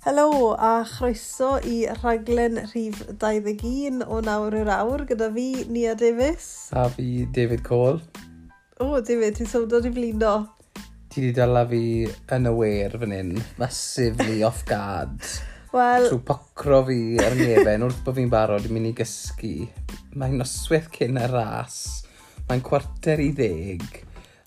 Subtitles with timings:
[0.00, 6.46] Helo a chroeso i rhaglen rhif 21 o nawr i'r awr gyda fi, Nia Davies.
[6.72, 8.00] A fi David Cole.
[8.80, 10.32] O, David, ti'n sowndo i flino.
[11.12, 11.82] Ti di dala fi
[12.32, 15.20] yn y wer fan hyn, massively off guard.
[15.76, 16.08] Wel...
[16.08, 19.54] Trwy pocro fi ar ngefen wrth bod fi'n barod i mynd i gysgu.
[20.16, 22.06] Mae'n noswaith cyn y ras.
[22.48, 23.84] Mae'n cwarter i ddeg.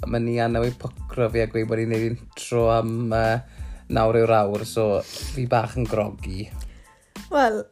[0.02, 3.53] A mae ni anna wedi pocro fi a gweud bod i'n neud intro am uh,
[3.90, 6.48] nawr yw'r awr, so fi bach yn grogi.
[7.34, 7.64] Wel,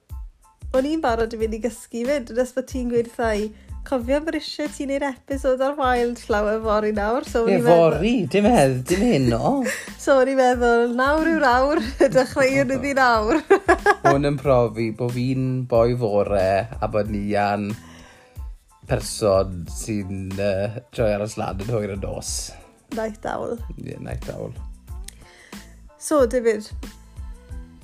[0.76, 3.52] o'n i'n barod i fynd i gysgu fyd, yn ysbeth ti'n gweud thai,
[3.88, 7.28] cofio bod eisiau ti'n neud episod ar Wild llawer fori nawr.
[7.28, 9.54] So ne, fori, dim hedd, dim heno.
[10.04, 11.84] so o'n i'n meddwl, nawr yw'r awr,
[12.16, 13.42] dechrau yn ydi nawr.
[14.06, 17.72] Hwn yn profi bod fi'n boi fore a bod ni an
[18.90, 22.36] person sy'n uh, troi ar y slad yn hwyr y nos.
[22.98, 23.56] Naeth dawl.
[23.78, 24.52] Ie, Yeah, naeth dawl.
[26.02, 26.66] So, David,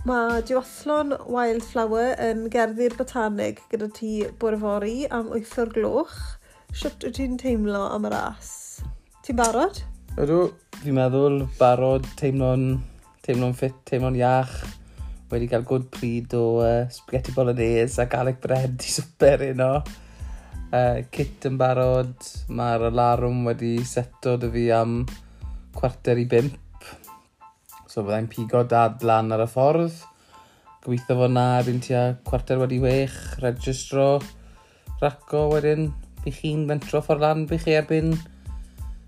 [0.09, 4.09] mae diwathlon Wildflower yn gerddi'r botanig gyda ti
[4.41, 4.57] bore
[5.13, 6.15] am 8 o'r gloch.
[6.73, 8.49] Siwt wyt ti'n teimlo am y ras?
[9.21, 9.83] Ti'n barod?
[10.17, 10.39] Ydw,
[10.81, 12.65] fi'n meddwl barod, teimlo'n
[13.21, 14.57] teimlo ffit, teimlo'n iach.
[15.29, 19.73] Wedi cael gwrdd pryd o uh, spaghetti bolognese a garlic Bread i swper uno.
[20.73, 22.17] Uh, kit yn barod,
[22.49, 25.03] mae'r alarwm wedi seto dy fi am
[25.77, 26.63] cwarter i bimp
[27.98, 29.95] So byddai'n pigo dad lan ar y ffordd.
[30.84, 34.20] Gobeithio fod na erbyn tua cwarter wedi wech, registro,
[35.02, 35.88] raco wedyn.
[36.22, 38.14] By chi'n fentro ffordd lan, by chi erbyn,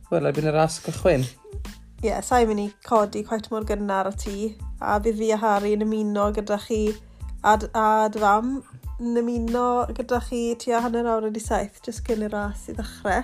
[0.10, 1.28] wel, erbyn y ras gychwyn.
[1.28, 4.56] Ie, yeah, sa'n mynd i codi cwet mor gynnar o ti.
[4.82, 8.56] A bydd fi a Harry yn ymuno gyda chi a, a dy fam
[8.98, 13.22] yn ymuno gyda chi tua hanner awr wedi saith, jyst cyn i'r ras i ddechrau.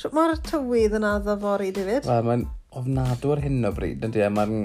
[0.00, 2.08] Siwt mae'r tywydd yn addo fori, David?
[2.08, 4.56] Wel, mae'n ofnadw ar hyn o bryd, ydy e, mae'n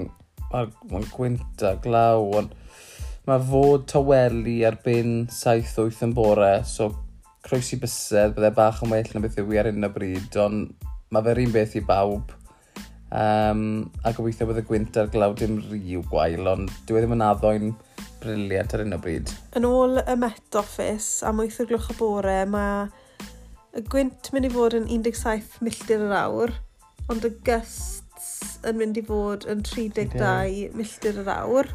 [0.50, 2.54] ma ma gwynt a glaw, ond
[3.28, 6.90] mae fod taweli ar bin 7-8 yn bore, so
[7.46, 10.88] croesi bysedd, byddai bach yn well na beth yw i ar hyn o bryd, ond
[11.14, 12.34] mae fe'r un beth i bawb.
[13.10, 17.16] Um, a gobeithio bod y gwynt a'r glaw dim rhyw gwael, ond dwi e ddim
[17.16, 17.72] yn addo'n
[18.22, 19.32] briliant ar hyn o bryd.
[19.58, 22.86] Yn ôl y Met Office am 8 o'r gloch o bore, mae
[23.78, 26.54] y gwynt mynd i fod yn 17 milltir yr awr,
[27.10, 27.99] ond y gys
[28.68, 31.70] yn mynd i fod yn 32 milltir yr awr.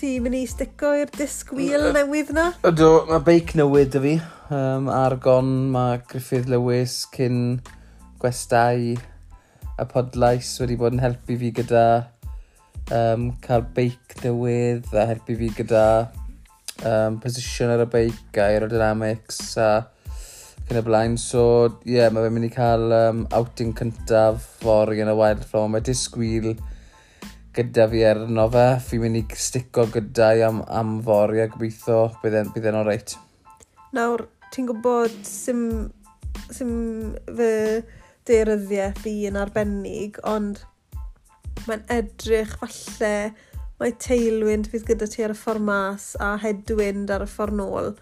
[0.00, 2.50] Ti'n mynd i stico i'r disc wheel newydd na?
[2.68, 4.14] Ydw, mae beic newydd y fi.
[4.50, 7.60] Um, Argon, mae Griffith Lewis cyn
[8.20, 8.96] gwestai
[9.80, 11.84] y podlais wedi bod yn helpu fi gyda
[12.92, 15.84] um, cael beic newydd a helpu fi gyda
[16.84, 19.70] um, position ar y beic a aerodynamics a
[20.70, 21.16] hyn y blaen.
[21.18, 21.42] So,
[21.82, 25.66] ie, yeah, mae fe'n mynd i cael um, outing cyntaf fory yn y Wild Flow.
[25.70, 26.52] Mae disgwyl
[27.56, 28.66] gyda fi arno fe.
[28.86, 33.16] Fi'n mynd i stico gyda i am, am fori a gobeithio bydd e'n oreit.
[33.96, 35.64] Nawr, ti'n gwybod sy'n
[36.54, 36.72] sym
[37.26, 37.50] fy
[38.30, 40.62] deryddiaeth fi yn arbennig, ond
[41.66, 43.14] mae'n edrych falle
[43.80, 47.94] mae teilwynd fydd gyda ti ar y ffordd mas a hedwynd ar y ffordd nôl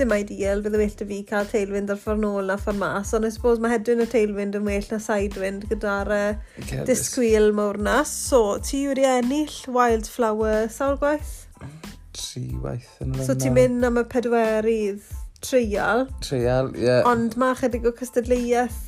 [0.00, 3.12] dim ideal, bydd y well da fi cael tailwind ar ffordd nôl na ffordd mas,
[3.16, 7.80] ond I suppose mae hedyn y tailwind yn well na sidewind gyda'r uh, disgwyl mawr
[7.84, 8.00] na.
[8.08, 11.34] So, ti wedi ennill Wildflower sawl gwaith?
[12.16, 15.04] Tri waith yn So, ti'n mynd am y pedwerydd
[15.44, 16.06] treial?
[16.24, 16.86] Treial, ie.
[16.88, 17.04] Yeah.
[17.08, 18.86] Ond mae chydig o cystadleuaeth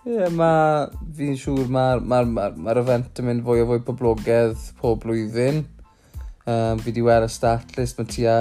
[0.00, 3.82] Ie, yeah, mae, fi'n siŵr mae'r ma, ma, ma event yn mynd fwy o fwy
[3.84, 5.60] poblogaidd pob blwyddyn.
[6.48, 8.38] Um, fi wedi weld y stat list, mae tua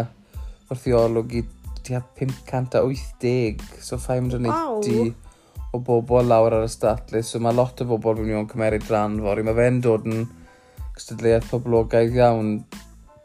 [0.70, 1.42] wrthiolwg i
[1.90, 5.14] tua 580, so 580 wow.
[5.74, 7.34] o bobl lawr ar y statlis.
[7.34, 9.46] So mae lot o bobl yn mynd cymeryd rhan fori.
[9.46, 10.28] Mae fe'n dod yn
[10.98, 12.60] cystadleuaeth poblogaidd iawn.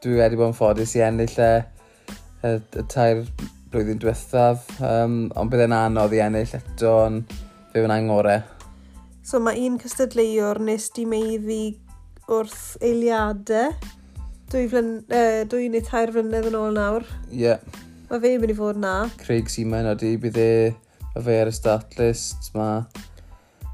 [0.05, 1.53] Dwi wedi bod yn ffodus i ennill y,
[2.45, 3.25] y, y tair
[3.75, 7.33] blwyddyn diwethaf, um, ond bydd e'n anodd i ennill eto, ond
[7.73, 8.37] fe fy'n angore.
[9.27, 11.63] So mae un cystadleuwr nes di meiddi
[12.31, 13.73] wrth eiliadau,
[14.53, 17.09] dwy, flyn, uh, dwy neu tair flynedd yn ôl nawr.
[17.33, 17.49] Ie.
[17.49, 17.84] Yeah.
[18.15, 18.91] Mae fe'n mynd i fod na.
[19.19, 20.51] Craig Seaman ydy, bydd e,
[21.17, 22.85] mae fe ar y start list, mae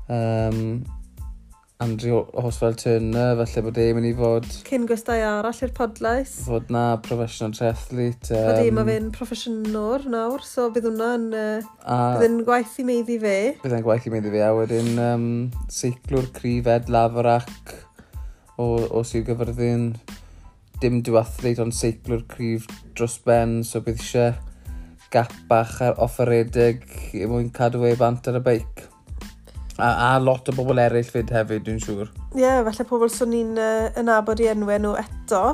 [0.08, 0.78] um,
[1.84, 4.46] Andrew Oswald Turner, felly bod e'n mynd i fod...
[4.64, 6.32] Cyn gwestai arall i'r podlais.
[6.46, 8.32] Fod na professional triathlete.
[8.32, 11.28] Um, Oeddi, mae fe'n proffesiynwr nawr, so bydd hwnna'n...
[11.36, 13.36] Uh, bydd yn gwaith i meiddi fe.
[13.60, 15.28] Bydd e'n gwaith i meiddi fe, a wedyn um,
[15.68, 17.76] seiclwr crif Ed Lafarac
[18.56, 19.90] o, o Sir Gyfyrddin
[20.80, 24.32] dim diwathleid ond seiclwr cryf dros ben, so bydd eisiau
[25.10, 26.84] gap bach ar offeredig
[27.18, 28.86] i mwyn cadw ei bant ar y beic.
[29.80, 32.10] A, a lot o bobl eraill fyd hefyd, dwi'n siŵr.
[32.36, 35.44] Ie, yeah, falle pobl swn i'n uh, nabod i enwau nhw eto.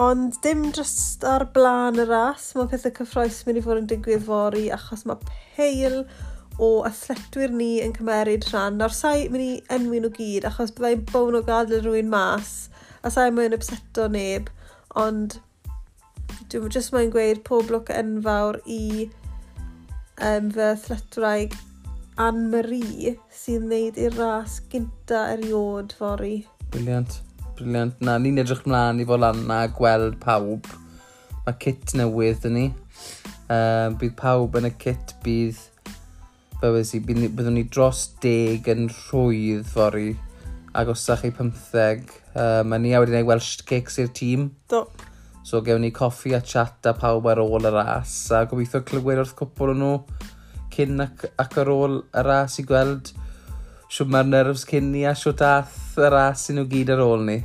[0.00, 4.26] Ond dim just ar blaen y ras, mae pethau cyffroes mynd i fod yn digwydd
[4.28, 5.18] fori achos mae
[5.56, 6.04] peil
[6.60, 8.78] o athletwyr ni yn cymeryd rhan.
[8.78, 12.68] Nawr sai mynd i enwi nhw gyd achos byddai'n bown o gadw rhywun mas
[13.02, 14.50] a sa'i mwyn upseto neb,
[14.98, 15.38] ond
[16.50, 19.08] dwi'n just mae'n gweud pob lwc enfawr i
[20.20, 21.56] um, fy thlytraig
[22.20, 26.42] Anne-Marie sy'n neud i'r ras gynta eriod fori.
[26.74, 27.20] Briliant,
[27.56, 27.96] briliant.
[28.04, 30.68] Na, ni'n edrych mlaen i fod lan na gweld pawb.
[31.46, 32.66] Mae kit newydd yn ni.
[33.50, 35.64] Um, bydd pawb yn y kit bydd
[36.60, 40.10] bywys i, byddwn ni dros deg yn rhwydd fori
[40.76, 44.50] ac os chi 15 Um, a ni a wedi gwneud Welsh Cakes i'r tîm.
[44.70, 44.84] Do.
[45.42, 48.12] So gewn ni coffi a chat a pawb ar ôl y ras.
[48.30, 49.94] A gobeithio clywed wrth cwpl o nhw
[50.70, 53.10] cyn ac, ac ar ôl y ras i gweld
[53.90, 57.24] siw mae'r nerfs cyn ni a siw dath y ras i nhw gyd ar ôl
[57.26, 57.40] ni.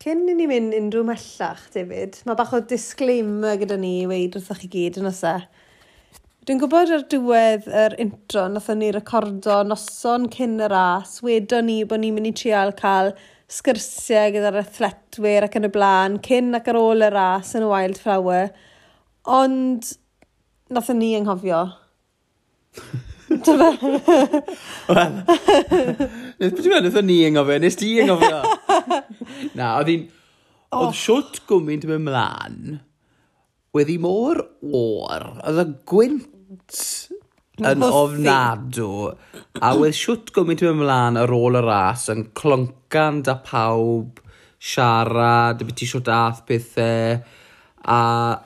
[0.00, 4.38] Cyn i ni mynd unrhyw mellach, David, mae bach o disclaimer gyda ni i weid
[4.38, 5.36] wrthych chi gyd yn osa.
[6.46, 11.80] Dwi'n gwybod ar diwedd yr intro, nathon ni recordo noson cyn y ras, wedon ni
[11.90, 13.10] bod ni'n mynd i trial cael
[13.50, 17.72] sgyrsiau gyda'r athletwyr ac yn y blaen, cyn ac ar ôl y ras yn y
[17.72, 18.54] Wildflower,
[19.26, 19.90] ond
[20.70, 21.64] nathon ni anghofio.
[23.26, 23.72] Dyma.
[24.94, 27.58] Wel, beth yw'n meddwl ni anghofio?
[27.66, 28.44] Nes ti anghofio?
[29.58, 30.06] Na, oedd hi'n...
[30.70, 30.84] Oh.
[30.84, 32.78] Oedd siwt gwmynt mewn mlaen
[33.76, 36.32] wedi mor o'r, oedd y gwynt
[37.64, 38.90] yn ofnadw
[39.64, 44.20] a wedi siwt gwmynt yn ymlaen ar ôl y ras yn cloncan da pawb
[44.60, 47.20] siarad, beth ti siwt ath pethau
[47.86, 48.00] a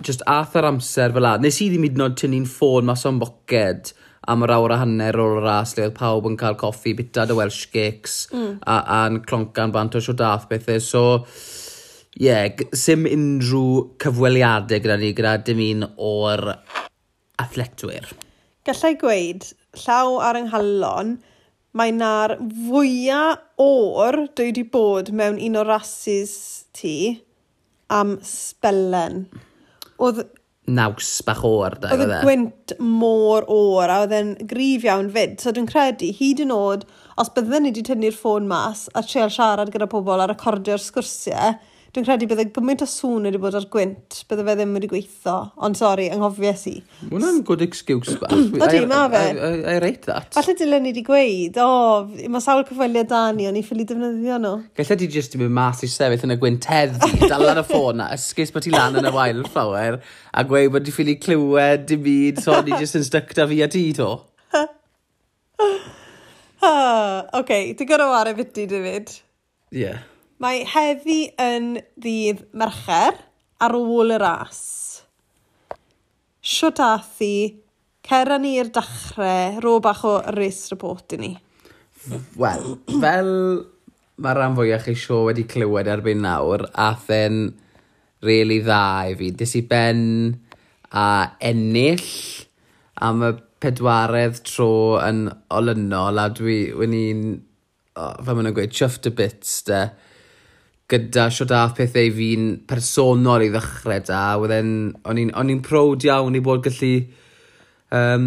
[0.05, 1.37] just ath yr amser fel la.
[1.41, 3.95] Nes i ddim hyd yn oed tynnu'n ffôn mas o'n boced
[4.31, 7.37] am yr awr a hanner o'r ras le oedd pawb yn cael coffi, bita dy
[7.39, 8.61] Welsh cakes mm.
[8.69, 10.83] a, a'n cloncan bant o siwt ath pethau.
[10.85, 11.03] So,
[12.21, 16.47] ie, yeah, sim unrhyw cyfweliadau gyda ni, gyda dim un o'r
[17.41, 18.09] athletwyr.
[18.69, 19.47] Gallai gweud,
[19.85, 21.17] llaw ar ynghalon,
[21.77, 26.35] mae na'r fwyaf o'r dwi wedi bod mewn un o rasis
[26.77, 26.97] ti
[27.91, 29.25] am spellen.
[30.01, 30.25] Oedd
[30.71, 31.77] naws bach o'r.
[31.91, 32.21] Oedd y e?
[32.25, 35.39] gwynt môr o'r a oedd e'n grif iawn fyd.
[35.43, 36.87] So dwi'n credu hyd yn oed,
[37.21, 41.57] os bydden ni wedi tynnu'r ffôn mas a treol siarad gyda pobl a recordio'r sgwrsiau,
[41.91, 45.33] Dwi'n credu bydde gymaint o sŵn wedi bod ar gwynt, bydde fe ddim wedi gweithio.
[45.67, 46.75] Ond sori, anghofies i.
[47.11, 48.35] Mwna'n good excuse bach.
[48.63, 49.23] Ydy, ma fe.
[49.33, 50.29] I, I, I rate that.
[50.37, 53.83] Falle dylen ni wedi gweud, o, oh, mae sawl cyfweliad da ni, o'n i ffili
[53.89, 54.53] defnyddio nhw.
[54.79, 57.67] Gallai di jyst i mynd mas i sefyll yn y gwynt heddi, dal ar y
[57.67, 59.99] ffôn na, ysgus bod ti lan yn y wael llawer,
[60.31, 63.59] a gweud bod di ffili clywed, dim byd, so ni jyst yn styc da fi
[63.67, 64.13] a ti to.
[64.55, 64.63] Ha,
[66.71, 66.73] ah,
[67.27, 69.11] oce, okay, ti'n gorau wario biti, David.
[69.75, 69.89] Ie.
[69.89, 70.07] Yeah.
[70.41, 73.19] Mae heddi yn ddydd mercher
[73.61, 74.63] ar ôl y ras.
[76.41, 77.51] Siwt athi, i,
[78.09, 81.31] cera ni'r dechrau, ro bach o race report i ni.
[82.41, 83.31] Wel, fel
[84.17, 87.41] mae rhan fwyaf chi sio wedi clywed erbyn nawr, e'n
[88.25, 88.83] really dda
[89.13, 89.33] i fi.
[89.37, 90.03] Dys i ben
[90.97, 91.09] a
[91.53, 92.11] ennill
[92.97, 94.73] am y pedwaredd tro
[95.05, 97.27] yn olynol a dwi, wedi'n,
[98.01, 99.85] oh, fel maen nhw'n gweud, chuffed a bit, de.
[99.85, 100.09] Uh,
[100.91, 104.23] gyda siwt ath pethau fi'n personol i ddechrau da.
[104.41, 106.95] O'n i'n prowd iawn i bod gallu
[107.95, 108.27] um,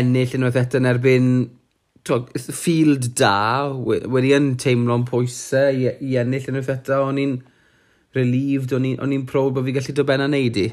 [0.00, 1.30] ennill unwaith eto yn erbyn
[2.56, 7.00] field da, wedi yn teimlo'n pwysau i, i ennill unwaith eto.
[7.08, 7.34] O'n i'n
[8.16, 10.68] relieved, o'n i'n prowd bod fi gallu dod benna neud i.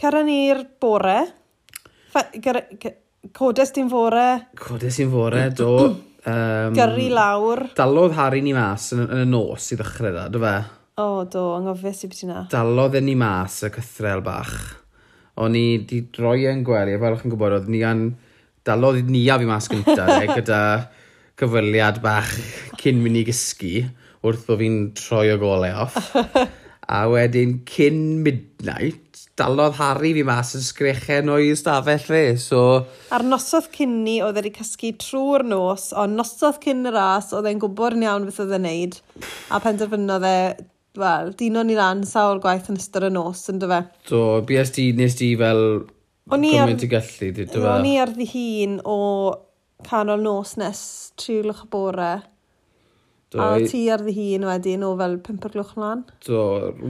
[0.00, 1.20] Cara ni'r bore.
[3.34, 4.26] Codes ti'n fore.
[4.58, 5.70] Codes ti'n fore, do.
[6.24, 7.66] Um, Gyrru lawr.
[7.76, 10.54] Dalodd Harry ni mas yn, yn y nos i ddechrau da, dy fe?
[10.94, 12.44] O, oh, do, anghofus i beth yna.
[12.52, 14.54] Dalodd e ni mas y cythrel bach.
[15.42, 18.06] O'n i di droi e'n gwely, a fel chi'n gwybod, oedd ni an...
[18.64, 20.60] Dalodd ni a fi mas gyntaf, e, gyda
[21.36, 22.30] cyfyliad bach
[22.80, 23.84] cyn mynd i gysgu
[24.24, 26.14] wrth o fi'n troi o golau off.
[26.96, 29.03] a wedyn cyn midnight,
[29.38, 32.60] dalodd Harry fi mas yn sgrechen o'i stafell fe, so...
[33.14, 37.62] A'r nosodd cynni oedd wedi cysgu trwy'r nos, ond nosodd cyn y ras, oedd e'n
[37.62, 39.00] gwybod yn iawn beth oedd e'n neud,
[39.50, 40.36] a penderfynodd e,
[41.00, 43.80] wel, dino ni lan sawl gwaith yn ystod y nos, yn dyfa.
[44.10, 45.64] So, BSD nes di fel
[46.30, 47.58] o'n gymaint i gallu, dwi'n.
[47.74, 49.00] O'n i ar ddi hun o
[49.84, 50.84] canol nos nes
[51.20, 52.12] triwlwch y bore.
[53.34, 56.04] Do, a ti ar ddi hun wedyn o fel 5 o'r glwch mlaen?
[56.22, 56.40] Do,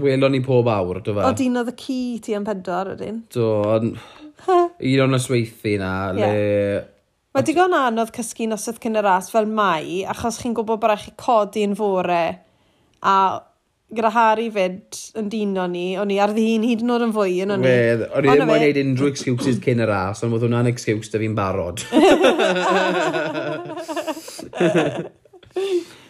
[0.02, 1.22] welon ni pob awr, do fe?
[1.24, 3.22] O, dyn oedd y ci ti am 4 wedyn.
[3.32, 3.96] Do, ond...
[4.90, 6.34] un o'n ysweithi na, yeah.
[6.34, 6.82] le...
[7.34, 11.04] Mae digon anodd cysgu nosodd cyn y ras fel mai, achos chi'n gwybod bod rhaid
[11.06, 12.24] chi codi yn fore,
[13.00, 13.16] a
[13.94, 17.40] gyda Harry fyd yn dino ni, o'n i ar ddyn hyd yn oed yn fwy,
[17.46, 17.66] yn o'n i.
[17.72, 21.08] Wedd, o'n i ddim yn gwneud unrhyw excuses cyn y ras, ond oedd hwnna'n excuse
[21.08, 21.80] da fi'n barod.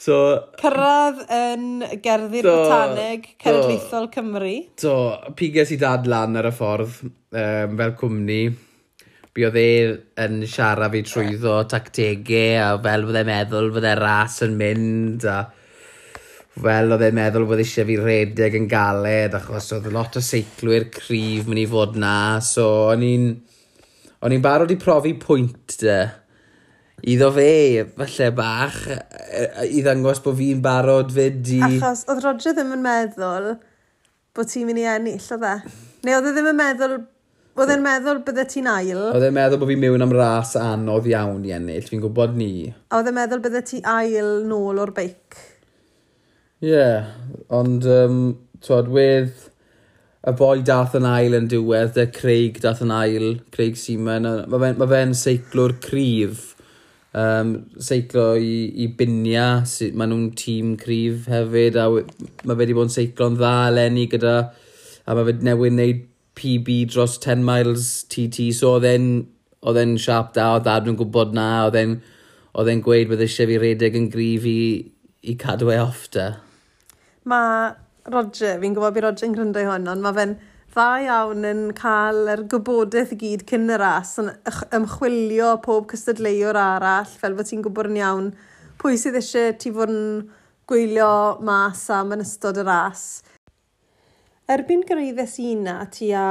[0.00, 0.16] So,
[0.56, 1.64] Cyrraedd yn
[2.00, 4.54] gerddi'r Do, botanig Cenedlaethol Cymru.
[4.80, 4.94] so
[5.36, 8.40] piges i dad lan ar y ffordd um, fel cwmni.
[9.30, 9.66] Bu oedd e
[10.24, 15.36] yn siarad fi trwyddo tactegau a fel fydde meddwl fydde ras yn mynd a
[16.60, 20.88] fel oedd e'n meddwl bod eisiau fi redeg yn galed achos oedd lot o seiclwyr
[20.96, 22.14] cryf mynd i fod na
[22.44, 23.28] so o'n i'n
[24.24, 26.00] o'n i'n barod i profi pwynt de
[27.02, 28.80] iddo fe, falle bach,
[29.68, 31.60] i ddangos bod fi'n barod fyd i...
[31.66, 33.54] Achos, oedd Roger ddim yn meddwl
[34.36, 35.54] bod ti'n mynd i ennill, oedd e?
[36.06, 36.98] Neu oedd e ddim yn meddwl...
[37.60, 39.00] Oedd e'n meddwl bydde ti'n ail.
[39.10, 42.70] Oedd e'n meddwl bod fi'n mewn am ras anodd iawn i ennill, fi'n gwybod ni.
[42.88, 45.40] A oedd e'n meddwl bydde ti ail nôl o'r beic.
[46.60, 47.10] Ie, yeah,
[47.56, 48.22] ond, um,
[48.64, 49.48] twod, wedd
[50.20, 54.62] y boi dath yn ail yn diwedd, y Craig dath yn ail, Craig Seaman, mae
[54.62, 56.49] fe'n ma fe seiclwr cryf
[57.16, 59.48] um, seiclo i, i Binia,
[59.94, 62.04] maen nhw'n tîm cryf hefyd, a mae
[62.44, 64.36] fe wedi bod yn seiclo'n dda eleni gyda,
[65.06, 66.06] a mae fe newydd wneud
[66.40, 69.10] PB dros 10 miles TT, so oedd e'n
[69.60, 71.98] oedd e'n siarp da, oedd dad yn gwybod na, oedd e'n
[72.60, 74.60] oedd e'n gweud bydd eisiau fi redeg yn gryf i,
[75.22, 76.30] i cadw e off da.
[77.28, 77.74] Mae
[78.10, 80.34] Roger, fi'n gwybod bod Roger yn gryndo i hwn, ond mae fe'n
[80.70, 84.28] dda iawn yn cael yr gwybodaeth i gyd cyn y ras, yn
[84.76, 88.28] ymchwilio pob cystadleuwr arall, fel bod ti'n gwybod yn iawn
[88.78, 90.04] pwy sydd eisiau ti fod yn
[90.70, 91.10] gwylio
[91.42, 93.02] mas am yn ystod y ras.
[94.46, 96.28] Erbyn gyrraeddes i na, ti a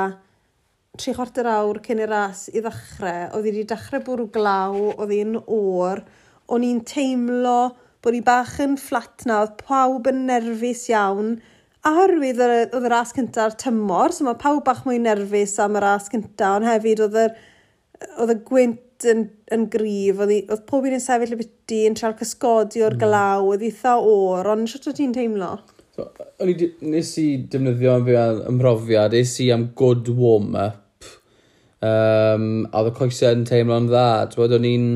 [0.96, 5.16] tri chwarter awr cyn y ras i ddechrau, oedd hi wedi dechrau bwrw glaw, oedd
[5.18, 6.06] hi'n o'r,
[6.48, 11.42] o'n i'n teimlo bod hi bach yn fflat na, oedd pawb yn nerfus iawn,
[11.88, 15.84] a hyrwydd oedd y ras cyntaf tymor, so mae pawb bach mwy nerfus am y
[15.84, 17.26] ras cyntaf, ond hefyd oedd y,
[18.20, 21.96] oedd y gwynt yn, yn grif, oedd, oedd pob un yn sefyll y biti yn
[21.96, 23.04] trael cysgodi o'r hmm.
[23.06, 25.54] glaw, oedd eitha o'r, ond sut oedd ti'n teimlo?
[25.96, 26.10] So,
[26.44, 31.08] di, nes i defnyddio yn fi am ymrofiad, nes i am good warm-up,
[31.84, 34.92] um, a oedd y coesau yn teimlo'n dda, dwi'n o'n i'n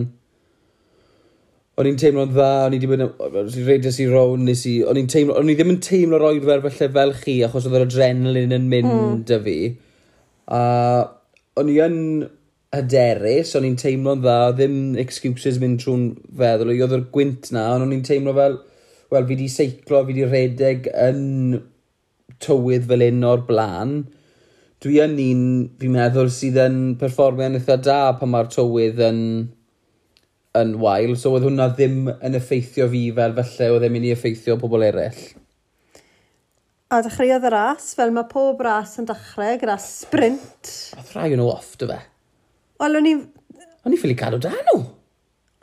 [1.80, 5.00] o'n i'n teimlo'n dda, o'n i wedi bod yn reidio i rown, nes i, o'n
[5.00, 7.86] i'n teimlo, o'n i ddim yn teimlo teimlo'r oedfer felly fel chi, achos oedd yr
[7.88, 9.24] adrenalin yn mynd mm.
[9.34, 9.58] â fi.
[10.53, 10.62] A
[11.58, 11.98] o'n i yn
[12.74, 16.06] hyderus, o'n i'n teimlo'n dda, ddim excuses mynd trwy'n
[16.38, 18.60] feddwl, i oedd yr gwynt na, ond o'n i'n teimlo fel,
[19.13, 21.24] wel, fi di seiclo, fi di redeg yn
[22.44, 23.98] tywydd fel un o'r blaen.
[24.84, 25.44] Dwi yn un,
[25.82, 29.22] fi'n meddwl, sydd yn perfformio'n eitha da pan mae'r tywydd yn
[30.60, 34.13] yn wael, so oedd hwnna ddim yn effeithio fi fel felly oedd e'n mynd i
[34.13, 35.22] effeithio pobl eraill.
[36.93, 40.74] A dechreuodd y ras, fel mae pob ras yn dechrau gyda sprint.
[41.00, 41.98] Oedd rhai yn nhw off, dy fe?
[42.83, 43.13] Wel, o'n i...
[43.83, 44.83] O'n i ffili cadw da nhw.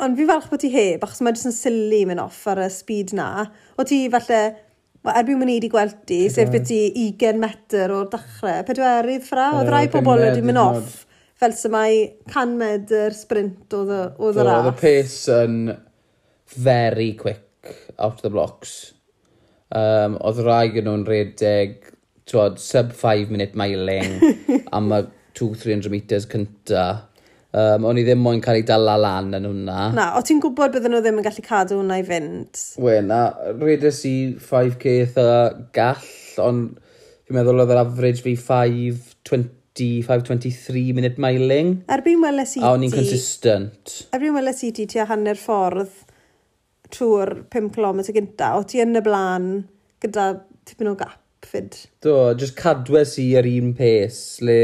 [0.03, 2.67] Ond fi falch bod ti heb, achos mae jyst yn sili mynd off ar y
[2.73, 3.29] speed na.
[3.79, 4.41] O ti falle,
[5.13, 9.53] erbyn mwyn i wedi gweld ti, sef beth ti 20 metr o'r dechrau, pedwerydd ffra,
[9.61, 11.05] oedd rai pobl wedi mynd off
[11.41, 14.01] fel symau 100 metr sprint oedd y
[14.45, 14.67] rath.
[14.67, 15.61] Oedd y pace yn
[16.61, 17.47] very quick
[17.99, 18.93] out of the blocks.
[19.71, 21.79] Um, oedd rai gen nhw'n redeg
[22.31, 24.19] twod, sub 5 minute miling
[24.77, 25.05] am y
[25.39, 26.89] 200-300 metres cynta.
[27.51, 29.89] Um, o'n i ddim moyn cael ei dala lan yn hwnna.
[29.97, 32.61] Na, o ti'n gwybod bydden nhw ddim yn gallu cadw hwnna i fynd?
[32.79, 33.23] We, na,
[33.59, 35.25] redes i 5k eitha
[35.75, 36.13] gall,
[36.45, 36.77] ond
[37.25, 39.49] fi'n meddwl oedd yr average fi 5, 20
[39.81, 41.75] 5.20, 5.23 minute miling.
[41.91, 42.65] Erbyn weles i ti...
[42.67, 43.97] A o'n i'n consistent.
[44.17, 46.07] Erbyn weles i ti ti a hanner ffordd
[46.95, 49.51] trwy'r 5 km gynta, o ti yn y blaen
[50.03, 50.31] gyda
[50.69, 51.77] tipyn o gap fyd.
[52.05, 54.59] Do, just cadwes i ar un pace, le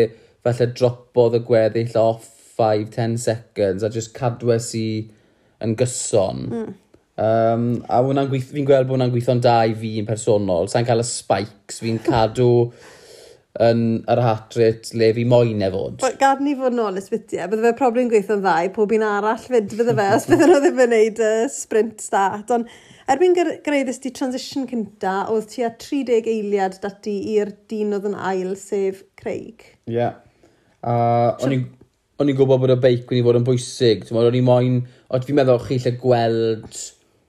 [0.47, 2.27] falle dropodd y gweddill off
[2.59, 4.89] 5-10 seconds, a just cadwes i
[5.63, 6.45] yn gyson.
[6.51, 6.75] Mm.
[7.17, 10.69] Um, a fi'n gweld bod hwnna'n gweithio'n da i fi'n personol.
[10.69, 12.51] Sa'n cael y spikes, fi'n cadw
[13.63, 13.83] yn
[14.13, 16.05] yr hat rate le fi moyn e fod.
[16.21, 19.41] Gad ni fod yn onest byti bydde fe probably'n gweithio'n dda i pob un arall
[19.43, 22.53] fyd bydde fe, os bydde nhw ddim yn gwneud uh, sprint start.
[22.57, 22.69] Ond
[23.13, 28.19] erbyn greiddus di transition cynta, oedd ti a 30 eiliad dati i'r dyn oedd yn
[28.33, 29.65] ail, sef Craig.
[29.87, 29.97] Ie.
[29.99, 30.21] Yeah.
[30.87, 31.65] Uh, o'n i'n
[32.17, 34.07] o'n i'n gwybod bod y beic wedi fod yn bwysig.
[34.13, 34.79] O'n i moyn,
[35.13, 36.79] o fi'n meddwl chi lle gweld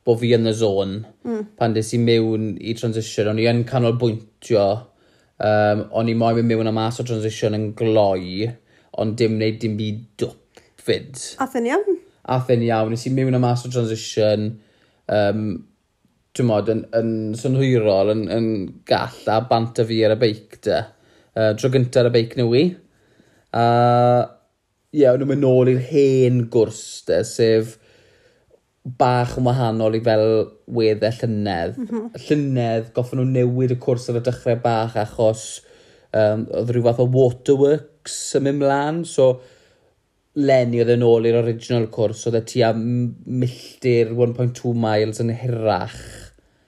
[0.08, 0.94] bod fi yn y zôn
[1.28, 1.42] mm.
[1.60, 3.34] pan des i mewn i transition.
[3.34, 4.68] O'n i yn canolbwyntio
[5.38, 8.48] Um, o'n i moyn mynd mewn a mas o transition yn gloi,
[8.98, 11.24] ond dim wneud dim byd dwpfyd.
[11.46, 12.00] Athyn iawn?
[12.38, 12.94] Athyn iawn.
[12.94, 14.50] Nes i mewn a mas o transition,
[15.14, 15.44] um,
[16.34, 18.50] dwi'n modd, yn, yn synhwyrol, yn, yn
[18.90, 20.82] gall a bant a fi ar y beic da.
[21.38, 22.66] Uh, tro gyntaf ar y beic nhw i.
[23.54, 24.24] A uh,
[24.94, 27.76] ie, yeah, nhw'n mynd nôl i'r hen gwrs de, sef
[28.88, 30.26] bach yn wahanol i fel
[30.80, 31.76] weddau llynedd.
[31.78, 32.24] Mm -hmm.
[32.28, 35.46] Llynedd, goffon nhw newid y cwrs ar y dechrau bach achos
[36.16, 39.04] um, oedd rhyw fath o waterworks yn mynd mlaen.
[39.06, 39.38] So,
[40.38, 46.00] Lenny oedd yn ôl i'r original cwrs, oedd e tua milltir 1.2 miles yn hirach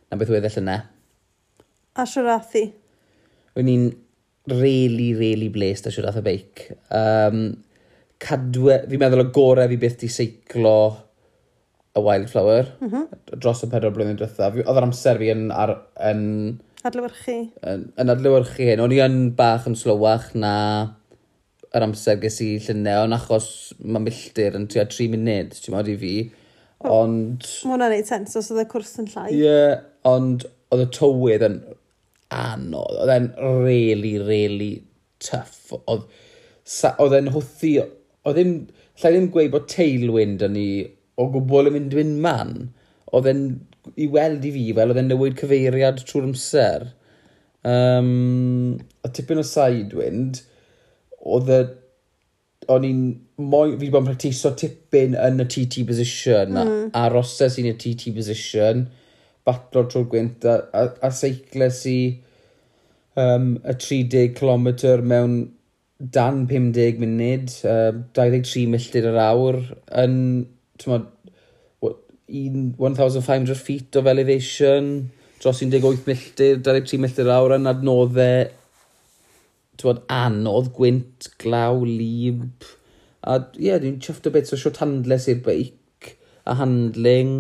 [0.10, 0.80] na beth weddill yna.
[1.96, 2.66] A siwrathu?
[3.56, 3.90] Wyn ni'n
[4.50, 6.66] really, really blest a siwrath y beic.
[6.90, 7.52] Um,
[8.20, 10.80] cadwe, fi'n meddwl y gorau fi byth di seiclo
[11.98, 13.40] y wildflower mm -hmm.
[13.40, 14.52] dros y pedwar blwyddyn diwetha.
[14.54, 15.48] Oedd yr amser fi yn...
[15.56, 15.76] Ar,
[16.10, 16.24] yn
[16.88, 17.38] adlywyrchu.
[17.68, 18.84] Yn, yn adlywyrchu hyn.
[18.84, 20.54] O'n i yn bach yn slywach na
[21.76, 23.50] yr amser ges i llunau, ond achos
[23.84, 26.14] mae milltir yn tua 3 munud, ti'n modd i fi.
[26.88, 27.44] Ond...
[27.66, 29.28] Mae hwnna'n neud sens os oedd y cwrs yn llai.
[29.34, 29.76] Ie, yeah,
[30.08, 31.60] ond oedd y tywydd yn
[32.34, 33.02] anodd.
[33.04, 33.32] Oedd e'n
[33.66, 34.72] really, really
[35.24, 35.76] tough.
[35.82, 36.08] Oedd,
[36.96, 37.76] oedd e'n hwthu...
[38.26, 38.56] Oedd ddim...
[39.00, 40.70] Llai ddim gweud bod tailwind yn ni
[41.20, 42.54] o gwbl yn mynd mynd man.
[43.16, 43.44] Oedd e'n,
[44.00, 46.88] i weld i fi, fel oedd e'n newid cyfeiriad trwy'r amser.
[47.68, 50.44] Um, a tipyn o sidewind,
[51.28, 51.60] oedd e,
[52.72, 53.04] o'n i'n
[53.36, 56.88] fi wedi bod yn practiso tipyn yn y TT position, mm.
[56.94, 58.86] a, a roses i'n y TT position,
[59.48, 62.00] batlo trwy'r gwynt, a, a, a seicles i
[63.20, 64.70] um, y 30 km
[65.10, 65.40] mewn
[66.00, 69.60] dan 50 munud, uh, 23 milltir yr awr,
[70.00, 70.16] yn
[70.80, 71.08] tymod,
[72.30, 75.10] 1,500 feet of elevation,
[75.42, 78.50] dros 18 milltir, 23 milltir awr yn adnoddau e,
[79.80, 82.68] tywod, anodd, gwynt, glaw, lib.
[83.24, 86.12] A ie, yeah, dwi'n chyfft o beth o siwt handles i'r beic,
[86.50, 87.38] a handling,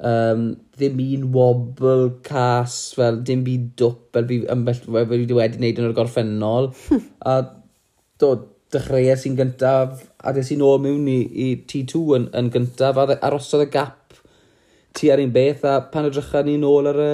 [0.00, 0.46] um,
[0.78, 5.82] ddim un wobl, cas, fel dim byd dwp, fel fi ymbell, fel fi wedi wneud
[5.82, 6.72] yn yr gorffennol.
[7.30, 7.38] a
[8.20, 8.34] do,
[8.74, 13.18] dechreuau sy'n gyntaf a des i nôl mewn i, i T2 yn, yn gyntaf a
[13.28, 14.16] arosodd y gap
[14.94, 17.12] tu ar un beth a pan edrychau ni nôl ar y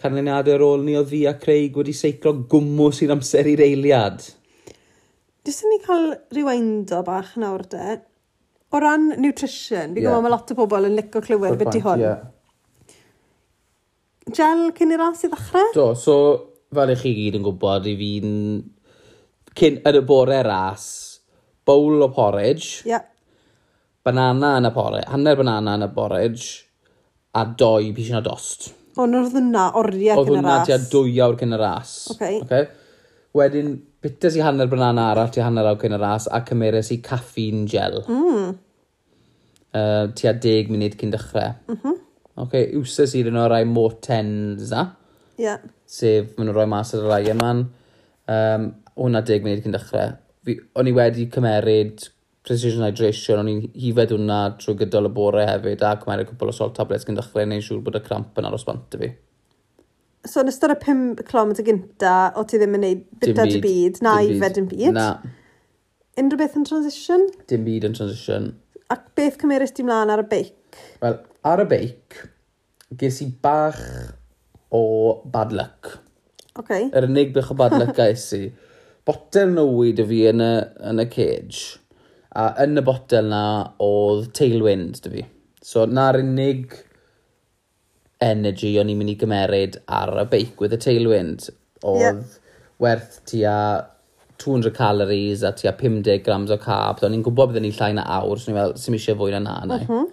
[0.00, 4.22] canlyniadau ar ôl ni o fi a Craig wedi seiclo gwmws i'r amser i'r eiliad.
[5.44, 7.98] Dysyn ni cael rewaindo bach nawr de.
[8.72, 10.12] O ran nutrition, fi'n yeah.
[10.12, 12.04] gwybod mae lot o bobl yn licio clywed beth i hwn.
[12.04, 12.20] Yeah.
[14.30, 15.72] Gel cyn i'r ras i ddechrau?
[15.74, 16.16] Do, so
[16.72, 18.36] fel i chi gyd yn gwybod, i fi'n...
[19.58, 20.86] Cyn, yn y bore ras,
[21.70, 22.82] bowl o porridge.
[22.88, 23.06] Yeah.
[24.04, 26.50] Banana yn y porridge, hanner banana yn y porridge,
[27.36, 28.70] a doi pisyn o dost.
[28.98, 30.18] O, na roedd hwnna oriau cyn y ras.
[30.18, 30.88] Oedd hwnna tua ras.
[30.92, 31.92] dwy awr cyn y ras.
[32.14, 32.38] Okay.
[32.44, 32.66] Okay.
[33.38, 36.98] Wedyn, bites i hanner banana arall tua hanner awr cyn y ras, a cymeres i
[37.04, 38.00] caffeine gel.
[38.08, 38.56] Mm.
[39.70, 41.54] Uh, tua deg munud cyn dechrau.
[41.68, 42.00] Mm -hmm.
[42.46, 44.88] okay, iwsas i'r un o'r rai Mortens na,
[45.38, 45.54] Ie.
[45.86, 47.62] sef maen nhw'n rhoi mas ar y rai yma'n.
[48.30, 52.06] Um, hwnna deg munud cyn dechrau fi, o'n i wedi cymeryd
[52.46, 56.54] precision hydration, o'n i hifed hwnna trwy gydol y bore hefyd a cymeryd cwbl o
[56.56, 59.10] salt tablets gyn dechrau neu'n siŵr bod y cramp yn aros bant i fi.
[60.28, 64.00] So yn ystod y 5 km gynta, o ti ddim yn neud bita dy byd,
[64.04, 64.96] na i fed yn byd?
[64.96, 65.06] Na.
[66.20, 67.28] Unrhyw beth yn transition?
[67.48, 68.50] Dim byd yn transition.
[68.92, 70.80] Ac beth cymerus ti mlaen ar y beic?
[71.00, 71.16] Wel,
[71.48, 72.18] ar y beic,
[73.00, 73.80] ges i bach
[74.76, 74.82] o
[75.32, 75.94] bad luck.
[76.60, 76.90] Okay.
[76.92, 78.50] Yr unig bych o bad luck gais i
[79.08, 80.52] botel nywyd y fi yn y,
[80.90, 81.78] yn y cage.
[82.36, 83.42] A yn y botel na
[83.82, 85.24] oedd tailwind dy fi.
[85.64, 86.76] So na'r unig
[88.24, 91.48] energy o'n i'n mynd i gymeryd ar y beic with y tailwind
[91.88, 92.20] oedd yeah.
[92.82, 93.56] werth tua
[94.40, 97.04] 200 calories a tua 50 grams o carbs.
[97.04, 99.42] O'n i'n gwybod byddwn ni'n llai na awr, so ni'n fel, sy'n eisiau fwy na
[99.44, 99.58] na.
[99.60, 99.86] Uh mhm.
[99.90, 100.08] -huh.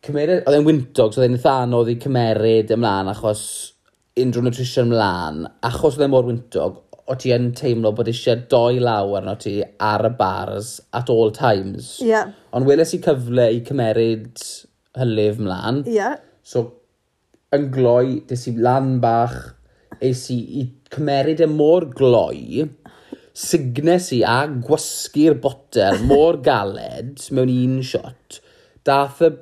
[0.00, 3.42] Cymeryd, oedd e'n wyntog, so oedd e'n eitha anodd i cymeryd ymlaen achos
[4.20, 5.42] unrhyw nutrition ymlaen.
[5.68, 9.56] Achos oedd e'n mor wyntog, o ti yn teimlo bod eisiau doi law arno ti
[9.82, 11.96] ar y bars at all times.
[12.04, 12.10] Ie.
[12.12, 12.34] Yeah.
[12.54, 14.44] Ond weles i cyfle i cymeryd
[14.98, 15.82] hylif mlaen.
[15.88, 15.96] Ie.
[15.98, 16.20] Yeah.
[16.46, 16.66] So,
[17.54, 19.38] yn gloi, des i lan bach,
[20.00, 22.68] eis i, i cymeryd e mor gloi,
[23.40, 28.40] signes i a gwasgu'r botel mor galed mewn un shot,
[28.86, 29.32] dath y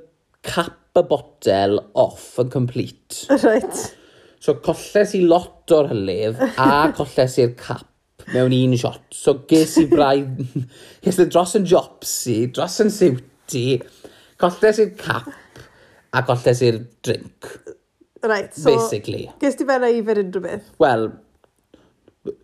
[0.46, 3.26] cap y botel off yn complete.
[3.44, 3.97] Right.
[4.38, 7.86] So colles i lot o'r hylif a colles i'r cap
[8.34, 9.02] mewn un shot.
[9.14, 10.42] So ges i braidd...
[11.04, 13.64] ges i dros yn jopsi, dros yn siwti,
[14.40, 15.30] colles i'r cap
[16.14, 17.54] a colles i'r drink.
[18.22, 18.74] Right, so...
[18.74, 19.28] Basically.
[19.42, 20.70] Ges ti fel eifer unrhyw beth?
[20.82, 21.10] Wel,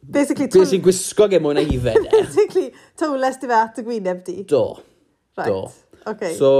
[0.04, 2.02] Basically, Beth sy'n gwisgo gen mwyn eife e.
[2.14, 2.68] Basically,
[3.00, 4.36] tywles ti fe at y gwyneb di.
[4.48, 4.62] Do.
[5.36, 5.50] Right.
[5.50, 5.58] Do.
[6.12, 6.34] Okay.
[6.38, 6.50] So,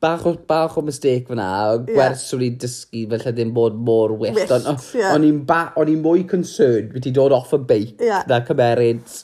[0.00, 1.48] bach o, bach o mistake fyna,
[1.86, 2.44] gwers yeah.
[2.46, 4.38] i dysgu felly ddim bod mor wyllt.
[4.38, 5.14] Wyllt, on, yeah.
[5.14, 8.24] O'n i'n on mwy concerned beth i dod off y beic yeah.
[8.30, 9.20] na cymeryd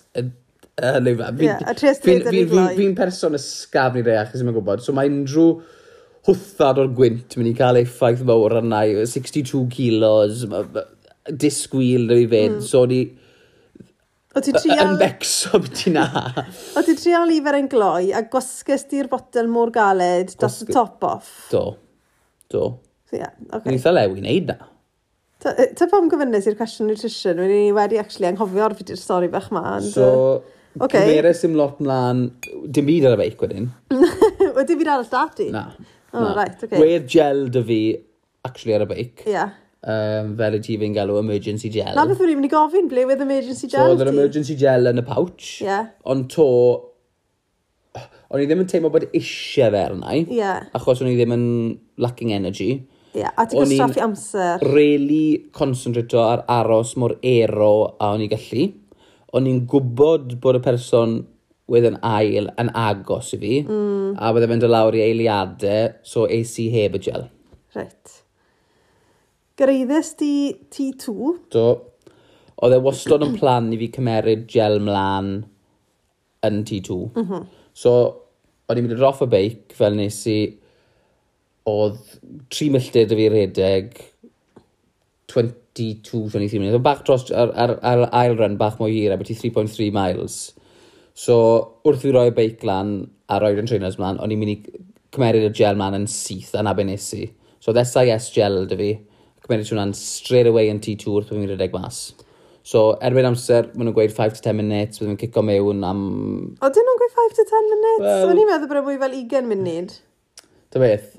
[0.77, 1.33] hynny fa.
[2.77, 4.85] Fi'n person ysgaf ni reach, achos ddim gwybod.
[4.85, 5.49] So mae unrhyw
[6.27, 8.97] hwthad o'r gwynt yn mynd i cael effaith mawr arna i.
[9.09, 10.45] 62 kilos,
[11.31, 12.59] disgwyl i fyd.
[12.59, 12.65] Mm.
[12.67, 13.07] So ni
[14.37, 14.83] O ti'n trial...
[14.85, 16.05] Yn becso beth ti na.
[16.77, 21.07] o ti trial ifer yn gloi a gwasges di'r botel mor galed dros y top
[21.09, 21.31] off.
[21.53, 21.62] Do.
[22.53, 22.64] Do.
[23.09, 23.72] So, yeah, okay.
[23.72, 24.59] Nid lew i wneud na.
[25.42, 29.49] Ta, ta pam gofynnus i'r cwestiwn nutrition, wedi ni wedi actually anghofio'r fideo'r stori bach
[29.55, 29.79] ma.
[29.85, 30.09] So,
[30.81, 31.07] okay.
[31.07, 32.27] cymeres dim lot mlaen,
[32.66, 33.70] dim byd ar y beic wedyn.
[34.57, 35.51] Wedi byd ar dati?
[35.53, 35.68] Na.
[36.12, 36.33] Oh, na.
[36.37, 36.81] right, okay.
[36.81, 37.81] Wedd gel dy fi,
[38.49, 39.25] actually ar y beic.
[39.29, 41.94] Yeah um, fel y ti fi'n galw emergency gel.
[41.96, 44.90] Na beth rwy'n mynd i gofyn, ble wedd emergency gel so, oedd yr emergency gel
[44.90, 45.53] yn y pouch.
[45.64, 45.92] Yeah.
[46.09, 46.49] Ond to,
[47.96, 50.18] o'n i ddim yn teimlo bod eisiau fel yna.
[50.27, 50.66] Yeah.
[50.77, 51.46] Achos o'n i ddim yn
[52.03, 52.72] lacking energy.
[53.16, 54.64] Yeah, a ti'n gosraffu amser.
[54.75, 58.66] really concentrato ar aros mor ero a o'n i gallu.
[59.37, 61.16] O'n i'n gwybod bod y person
[61.72, 63.55] wedd yn ail yn agos i fi.
[63.64, 64.18] Mm.
[64.20, 67.27] A bydde fe'n dod lawr i eiliadau, so AC heb y gel.
[67.77, 68.20] Right.
[69.57, 70.33] Gyrraeddus di
[70.73, 71.12] T2?
[71.53, 71.66] Do.
[72.57, 75.31] Oedd e wastod yn plan i fi cymeryd gel mlaen
[76.45, 76.99] yn T2.
[77.14, 77.47] Mm -hmm.
[77.77, 77.92] So,
[78.69, 80.38] o'n i'n mynd i'r off y beic fel nes i
[81.71, 81.99] oedd
[82.53, 83.97] tri milltir dy fi redeg
[85.33, 86.77] 22, 23 minutes.
[86.77, 90.38] Oedd bach dros ar, ar, ar ail run bach mwy hir, beth i 3.3 miles.
[91.16, 91.37] So,
[91.88, 92.97] wrth i roi y beic lan
[93.33, 94.81] a roi'r yn trainers mlaen, o'n i'n mynd i
[95.16, 97.25] cymeryd y gel mlaen yn syth yn abenesu.
[97.59, 98.95] So, oedd SIS gel dy fi
[99.47, 102.01] cymeriad hwnna'n straight away yn T2 wrth bod fi'n rhedeg mas.
[102.67, 106.01] So, erbyn amser, maen nhw'n gweud 5 to 10 minutes, byddwn yn cico mewn am...
[106.59, 108.03] O, dyn nhw'n gweud 5 to 10 minutes?
[108.03, 109.95] Well, O'n i'n meddwl bod e'n fwy fel 20 munud.
[110.75, 111.13] Da beth,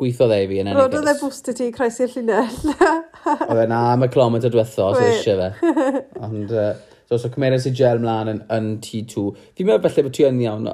[0.00, 0.80] gweithio dde i fi yn enig.
[0.80, 2.56] Roedd e bwst i ti croesi y llinell.
[3.50, 5.70] Oedd e na, mae kilometr diwetho, os eisiau fe.
[6.24, 6.72] Ond, uh,
[7.04, 9.28] so, so cymeriad sy'n gel mlaen yn, yn T2.
[9.58, 10.72] Fi'n meddwl felly bod ti yn iawn,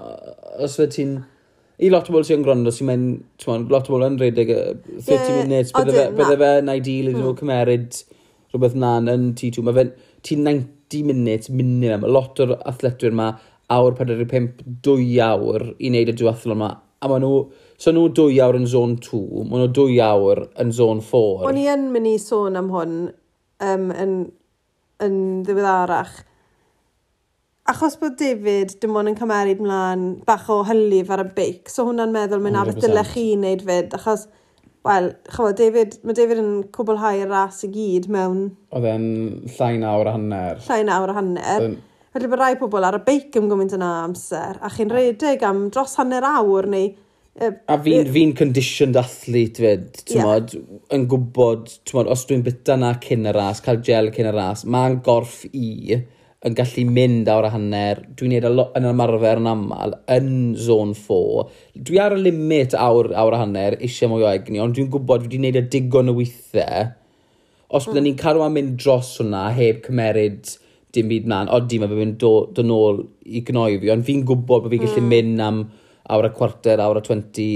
[0.62, 1.16] os fe ti'n
[1.82, 5.08] i lot o bobl sy'n gwrando sy'n mynd, ti'n lot o bobl yn redig 30
[5.10, 7.38] yeah, minutes, bydde fe, bydde fe na i iddyn nhw hmm.
[7.40, 7.98] cymeryd
[8.54, 9.64] rhywbeth na'n yn T2.
[9.66, 9.90] Mae fe'n
[10.24, 13.32] T90 minutes minimum, a lot o'r athletwyr yma,
[13.74, 16.70] awr 45, 2 awr i wneud y duathlon yma.
[17.04, 17.40] A maen nhw,
[17.80, 21.48] so nhw 2 awr yn zone 2, maen nhw 2 awr yn zone 4.
[21.50, 22.94] O'n i yn mynd i sôn am hwn
[23.66, 24.14] um, yn,
[25.04, 26.22] yn ddiweddarach
[27.70, 31.86] achos bod David dim ond yn cymeryd mlaen bach o hylif ar y beic, so
[31.88, 34.26] hwnna'n meddwl mae'n abeth dylech chi wneud fyd, achos,
[34.84, 38.50] wel, chwbod, David, mae David yn cwblhau ras i gyd mewn...
[38.74, 39.06] Oedd e'n
[39.56, 40.60] llai nawr a hanner.
[40.66, 41.54] Llai nawr a hanner.
[41.56, 41.80] Oedden...
[42.14, 45.64] Felly bod rai pobl ar y beic yn gymaint yna amser, a chi'n redeg am
[45.74, 46.92] dros hanner awr neu...
[47.34, 50.82] Uh, a fi'n fi conditioned athlete fyd, tymod, yeah.
[50.94, 54.62] yn gwybod, tymod, os dwi'n bita na cyn y ras, cael gel cyn y ras,
[54.70, 55.96] mae'n gorff i
[56.44, 60.28] yn gallu mynd awr a hanner, dwi'n neud e yn ymarfer yn aml, yn
[60.60, 61.46] zone 4.
[61.88, 65.24] Dwi ar y limit awr, awr a hanner, eisiau mwy o egni, ond dwi'n gwybod
[65.24, 66.90] fi wedi neud y digon o weithiau.
[67.74, 70.52] Os byddwn ni'n cadw am mynd dros hwnna, heb cymeryd
[70.94, 74.66] dim byd mlaen, odi mae fe'n mynd do, nôl i gnoi fi, ond fi'n gwybod
[74.66, 75.10] bod fi'n gallu mm.
[75.16, 75.64] mynd am
[76.12, 77.48] awr a cwarter, awr a 20,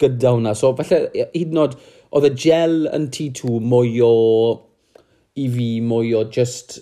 [0.00, 0.56] gyda hwnna.
[0.56, 1.04] So, falle,
[1.36, 1.76] hyd yn oed,
[2.16, 4.14] oedd y gel yn T2 mwy o,
[5.36, 6.80] i fi, mwy o just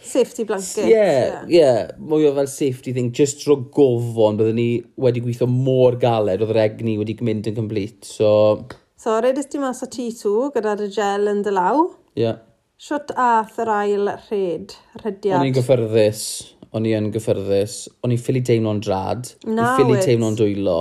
[0.00, 0.86] Safety blanket.
[0.86, 1.12] Ie, yeah, ie.
[1.12, 1.44] Yeah.
[1.56, 4.68] Yeah, mwy o fel safety thing, just trwy gofon, byddwn ni
[5.02, 8.32] wedi gweithio mor galed, oedd yr egni wedi mynd yn complete, so...
[8.96, 11.82] So, redys ti mas o T2 gyda'r gel yn dylaw.
[12.16, 12.22] Ie.
[12.24, 12.42] Yeah.
[12.80, 15.38] Siwt ath yr ail rhed, rediad?
[15.38, 16.22] O'n i'n gyffyrddus,
[16.76, 20.80] o'n i yn gyffyrddus, o'n i'n ffili teimlo'n drad, o'n i'n ffili teimlo'n dwylo.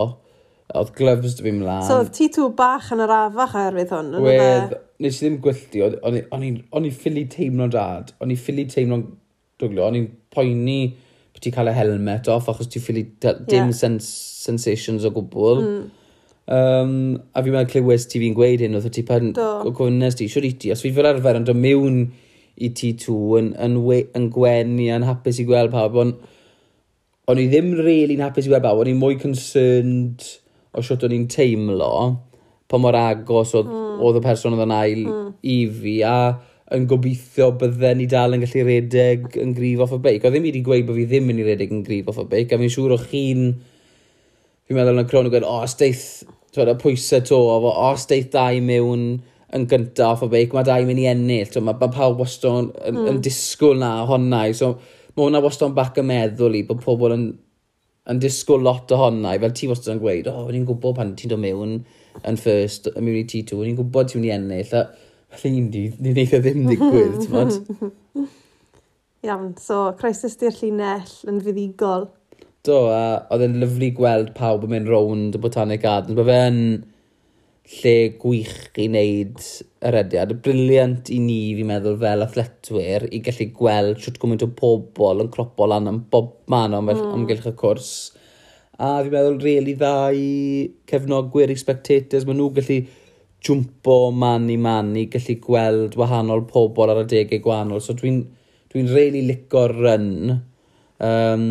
[0.76, 1.86] Oedd gloves dy fi mlaen.
[1.88, 5.40] So, oedd ti tŵ bach yn yr afach oherwydd hwn, yn Wedd, nes i ddim
[5.44, 9.06] gwylltu, o'n i ffili teimlo'n dad, o'n i'n ffili teimlo'n
[9.62, 10.80] dwglo, o'n i'n poeni
[11.36, 13.76] bod ti'n cael y helmet off, achos ti'n ffili dim yeah.
[13.76, 14.08] sens
[14.46, 15.64] sensations o gwbl.
[15.64, 15.86] Mm.
[16.46, 16.94] Um,
[17.34, 20.46] a fi'n meddwl clywes ti fi'n gweud hyn, oedd ti pan o gwnes ti, siwr
[20.48, 22.04] i ti, os fi fel arfer yn dod mewn
[22.56, 26.32] i T2 yn, yn, we, yn gwenu a'n hapus i gweld pawb, ond
[27.32, 30.28] o'n i ddim really'n hapus i gweld pawb, o'n i'n mwy concerned
[30.76, 31.94] o siwt o'n i'n teimlo,
[32.68, 34.04] pa mor agos oedd, mm.
[34.04, 35.32] oedd y person oedd yn ail mm.
[35.52, 36.18] i fi, a
[36.76, 40.24] yn gobeithio bydden ni dal yn gallu redeg yn grif off y beic.
[40.24, 42.52] Oedd ddim wedi gweud bod fi ddim yn i redeg yn grif off y beic,
[42.52, 43.46] a fi'n siŵr o chi'n...
[44.66, 46.26] Fi'n meddwl yn y cron yn gweud, o, oh, steith...
[46.56, 49.08] Twyd, y pwysau to, o, o, steith dau mewn
[49.56, 51.50] yn gyntaf off y beic, mae dau mynd i ennill.
[51.52, 53.02] Twyd, mae ma pawb wastad yn, mm.
[53.04, 53.24] yn hmm.
[53.28, 54.46] disgwyl na honna.
[54.58, 54.74] So,
[55.14, 57.28] mae hwnna wastad yn bac y meddwl i bod pobl yn
[58.12, 61.13] yn disgwyl lot ohona i, fel ti wastad yn gweud, o, oh, ni'n gwybod pan
[61.18, 61.78] ti'n dod mewn
[62.22, 65.72] yn first, yn mewn i T2, ni'n gwybod ti'n mynd i ennill, a falle llun
[65.74, 68.28] di, ni'n eitha ddim digwydd, ti'n
[69.26, 72.06] Iawn, so croesus di'r llinell yn fuddigol.
[72.65, 76.18] Do, a oedd e'n lyflu gweld pawb yn mynd rownd y Botanic Gardens.
[76.18, 76.60] Mae fe'n
[77.65, 79.39] lle gwych i wneud
[79.82, 80.36] y rediad.
[80.45, 85.32] Briliant i ni, fi'n meddwl, fel athletwyr, i gallu gweld siwt gwmwyd o bobl yn
[85.34, 87.08] cropo lan am bob man am mm.
[87.15, 87.89] amgylch y cwrs.
[88.78, 90.30] A fi'n meddwl, really dda i
[90.91, 92.80] cefnogwyr, i spectators, maen nhw gallu
[93.45, 97.82] jwmpo man i man i gallu gweld wahanol pobl ar y degau gwahanol.
[97.82, 98.21] So dwi'n
[98.73, 100.12] dwi, dwi really lico'r run.
[100.95, 101.45] Um,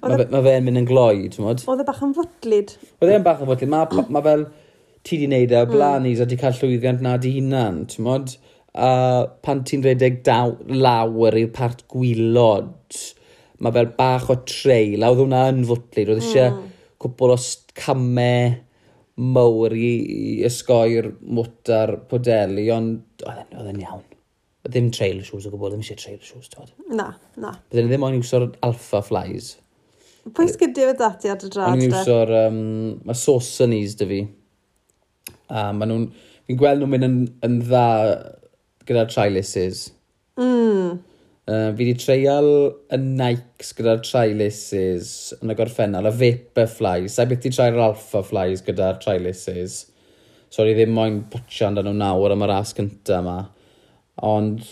[0.00, 1.66] Mae fe'n mynd yn gloi, ti'n modd?
[1.66, 2.74] Oedd e bach yn fwtlid.
[3.02, 3.74] Oedd e'n bach yn fwtlid.
[3.74, 4.50] Mae ma fel
[5.06, 6.22] ti di wneud e o blaen mm.
[6.22, 8.34] a di cael llwyddiant na di hunan, ti'n modd?
[8.70, 8.90] A
[9.42, 12.98] pan ti'n redeg daw, lawer i'r part gwylod,
[13.60, 16.68] mae fel bach o treil, a oedd hwnna yn fwtlid, oedd eisiau mm.
[17.02, 17.38] cwbl o
[17.80, 18.52] camau
[19.20, 24.06] mawr i, i ysgoi'r mwtar podeli, ond oedd e'n iawn.
[24.60, 27.10] Oedd ddim trail shoes o gwbl, ddim eisiau trail shoes, ti'n Na,
[27.40, 27.56] na.
[27.72, 29.54] Byddwn ddim o'n iwsio'r alpha flies.
[30.36, 31.72] Pwy sgydio fe dati ar y drad?
[31.72, 32.60] O'n iwsio'r, um,
[33.08, 34.20] mae saucer knees dy fi.
[35.50, 36.10] A maen nhw'n...
[36.50, 37.86] Fi'n gweld nhw'n mynd yn, yn dda
[38.88, 39.84] gyda'r tri-laces.
[40.40, 40.96] Mm.
[41.50, 42.48] Uh, fi wedi treial
[42.90, 47.14] y Nikes gyda'r tri-laces yn y gorffennol, y Vaporflies.
[47.14, 49.78] Sa'i beth i trai'r Alpha Flies gyda'r tri-laces.
[50.50, 53.38] Ddim moyn pwtsio amdano nhw nawr am y ras cyntaf yma.
[54.26, 54.66] Ond,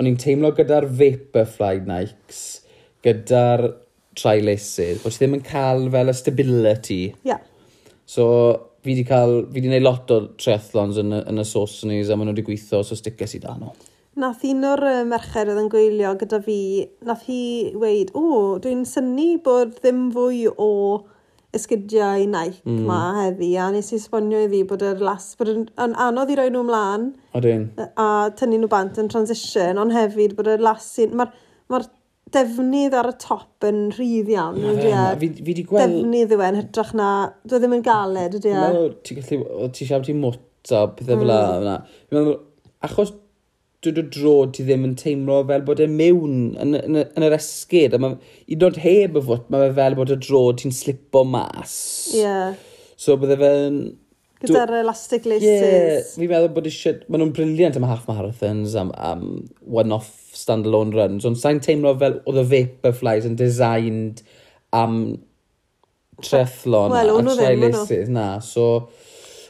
[0.00, 2.42] o'n i'n teimlo gyda'r Vaporfly Nikes,
[3.04, 3.68] gyda'r
[4.16, 7.02] tri-laces, bod ti ddim yn cael fel y stability.
[7.28, 7.44] Yeah.
[8.08, 8.26] So,
[8.82, 12.30] fi wedi cael, fi wedi gwneud lot o triathlons yn yn y Sauconies a maen
[12.30, 13.72] nhw wedi gweithio so sticus i dan nhw.
[14.22, 16.58] Nath un o'r merched oedd yn gweilio gyda fi,
[17.08, 20.68] nath hi weid, o, dwi'n syni bod ddim fwy o
[21.56, 22.82] esgidiau Nike mm.
[22.88, 26.36] ma heddi, a nes i sbonio i fi bod yr las, bod yn anodd i
[26.36, 27.08] roi nhw ymlaen.
[27.38, 27.66] Odyn.
[28.00, 30.90] A tynnu nhw bant yn transition, ond hefyd bod yr las.
[31.08, 31.32] Mae'r
[31.72, 31.80] ma
[32.34, 34.60] defnydd ar y top yn rhydd iawn.
[34.62, 34.72] Na.
[34.76, 35.02] E?
[35.20, 35.96] Fi, fi di gweld...
[35.96, 37.08] Defnydd yw e'n hytrach na...
[37.46, 38.62] Dwi e ddim yn galed, ydy e?
[39.06, 39.68] Ti'n gallu...
[39.72, 41.76] Ti'n siarad ti'n mwt a pethau fel yna.
[42.06, 42.38] Fi'n meddwl,
[42.88, 43.14] achos
[43.82, 47.34] dod o drod ti ddim yn teimlo fel bod e mewn yn, yn, yn yr
[47.34, 47.96] esgyd.
[48.02, 48.12] Ma,
[48.46, 51.74] I dod heb y fwt, mae fe fel bod y dro ti'n slipo mas.
[52.14, 52.22] Ie.
[52.22, 52.54] Yeah.
[52.94, 53.82] So bydde fe'n...
[54.42, 55.46] Gyda'r elastic laces.
[55.46, 57.02] Ie, yeah, fi'n meddwl bod eisiau...
[57.08, 59.26] Maen nhw'n briliant am half marathons, am, am
[59.66, 64.22] one-off stand-alone runs, ond sa'n teimlo fel oedd y Vaporflies yn designed
[64.74, 64.98] am
[66.22, 68.26] trethlon well, a trailaces na.
[68.44, 68.88] So,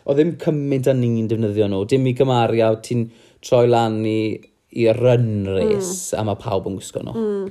[0.06, 1.84] oedd ddim cymryd â ni'n defnyddio nhw.
[1.90, 3.06] Dim i gymaru a ti'n
[3.42, 4.36] troi lan i,
[4.78, 6.20] i run race mm.
[6.20, 7.18] a mae pawb yn gwisgo nhw.
[7.18, 7.50] Mm.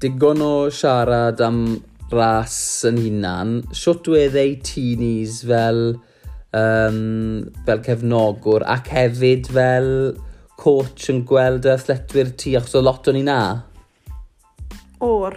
[0.00, 1.58] Digon o siarad am
[2.14, 2.56] ras
[2.88, 5.80] yn hunan, siwtwedd ei teenies fel,
[6.56, 7.00] um,
[7.66, 9.90] fel cefnogwr ac hefyd fel
[10.60, 13.40] coach yn gweld y athletwyr ti achos o lot o'n i na?
[15.04, 15.36] O'r.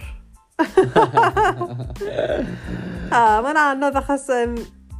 [3.16, 4.54] a, mae'n anodd achos um,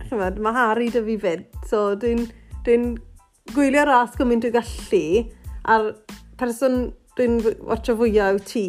[0.08, 1.42] chymod, mae Harry dy fi fyd.
[1.68, 2.22] So dwi'n
[2.66, 2.76] dwi,
[3.54, 5.04] gwylio ras gymaint dwi'n gallu
[5.74, 5.84] a'r
[6.40, 6.74] person
[7.18, 7.34] dwi'n
[7.68, 8.66] watcho fwyaf yw ti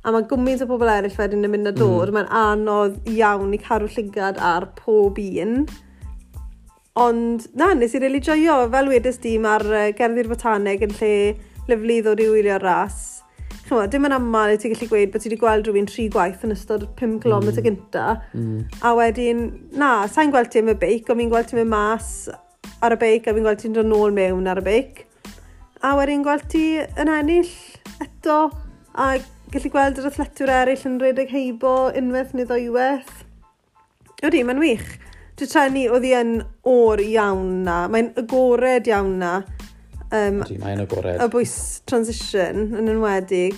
[0.00, 2.16] a mae gwmynt o bobl eraill wedyn yn mynd a dod, mm.
[2.16, 5.64] mae'n anodd iawn i cadw llygad ar pob un.
[7.00, 10.94] Ond na, nes i rili really joio, fel wedys di, mae'r uh, gerddi'r botaneg yn
[10.98, 11.14] lle
[11.68, 13.20] lyflu ddod i wylio ras.
[13.66, 16.46] Chyma, dim yn aml i ti gallu gweud bod ti wedi gweld rhywun tri gwaith
[16.46, 17.60] yn ystod 5 km mm.
[17.66, 18.06] gynta.
[18.34, 18.64] Mm.
[18.82, 19.44] A wedyn,
[19.78, 22.08] na, sa'n gweld ti am y beic, ond fi'n gweld ti'n mynd mas
[22.80, 25.04] ar y beic, a fi'n gweld ti'n dod nôl mewn ar y beic.
[25.84, 27.52] A wedyn gweld ti yn ennill
[28.02, 28.40] eto,
[28.96, 29.12] a
[29.50, 33.24] gallu gweld yr athletwyr eraill yn rhedeg heibo unwaith neu ddwywaith.
[34.22, 34.90] Ydy, mae'n wych.
[35.40, 36.30] Dwi'n trenu oedd hi yn
[36.70, 37.80] o'r iawn na.
[37.90, 39.32] Mae'n agored iawn na.
[40.12, 41.18] Um, Ydy, mae'n agored.
[41.18, 41.54] Y bwys
[41.90, 43.56] transition yn enwedig.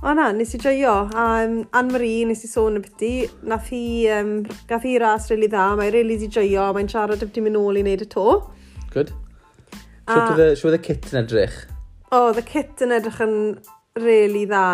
[0.00, 0.94] O na, nes i joio.
[1.12, 3.10] A um, Anne-Marie, nes i sôn y byty,
[3.50, 3.82] nath hi,
[4.14, 4.30] um,
[4.70, 5.66] gath hi ras rili really dda.
[5.80, 6.70] Mae'n rili really di joio.
[6.76, 8.28] Mae'n siarad y byty mynd ôl i wneud y to.
[8.94, 9.12] Good.
[10.08, 11.58] Siwyd oedd y kit yn edrych?
[12.08, 13.36] O, oh, the kit yn edrych yn
[14.00, 14.64] really dda.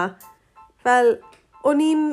[0.85, 1.15] Fel,
[1.65, 2.09] o'n i'n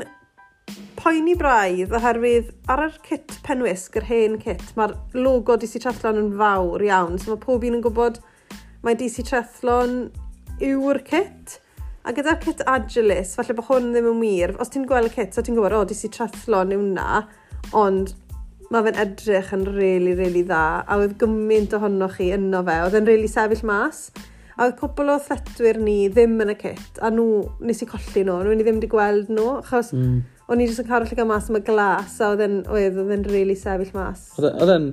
[0.96, 6.30] poeni braidd oherwydd ar yr kit penwisg, yr hen kit, mae'r logo DC Trethlon yn
[6.40, 8.22] fawr iawn, so mae pob un yn gwybod
[8.86, 9.98] mae DC Trethlon
[10.64, 11.58] yw'r kit.
[12.08, 15.36] A gyda'r kit Agilis, falle bod hwn ddim yn wir, os ti'n gweld y kit,
[15.36, 17.26] so ti'n gwybod, o, oh, DC Trethlon yw na,
[17.78, 18.16] ond
[18.72, 22.96] mae fe'n edrych yn really, really dda, a oedd gymaint ohonoch chi yno fe, oedd
[23.02, 24.08] e'n really sefyll mas.
[24.62, 27.24] A oedd cwbl o thletwyr ni ddim yn y kit, a nhw,
[27.66, 30.18] nes i colli nhw, nhw ni ddim wedi gweld nhw, achos mm.
[30.54, 33.56] o'n i jyst yn cael lle mas am y glas, a oedd e'n rili really
[33.58, 34.28] sefyll mas.
[34.38, 34.86] Oedd e, e'n,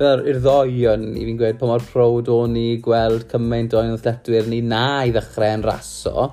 [0.00, 4.48] i'r ddoi o'n i fi'n gweud, pa mor prowd o'n i gweld cymaint o'n thletwyr
[4.48, 6.30] ni na i ddechrau yn raso,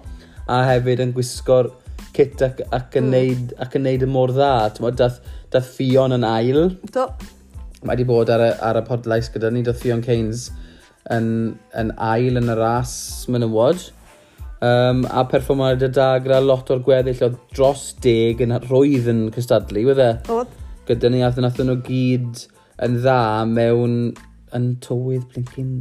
[0.47, 1.67] a hefyd yn gwisgo'r
[2.15, 3.17] kit ac, ac, yn, mm.
[3.17, 4.54] neud, ac yn neud y mor dda.
[4.78, 5.19] Ti'n dath,
[5.52, 6.69] dath Fion yn ail.
[6.95, 7.10] Do.
[7.84, 10.47] Mae wedi bod ar y, ar y podlais gyda ni, dath Fion Keynes
[11.13, 11.30] yn,
[11.78, 12.93] yn ail yn y ras
[13.32, 13.89] menywod.
[14.58, 19.28] Um, a perfformiad y da gyda lot o'r gweddill o dros deg yn rwydd yn
[19.36, 20.15] cystadlu, wedi'i?
[20.17, 20.34] E?
[20.34, 20.56] Oedd.
[20.88, 22.48] Gyda ni athyn athyn nhw gyd
[22.86, 23.20] yn dda
[23.52, 23.98] mewn
[24.56, 25.76] yn tywydd blincyn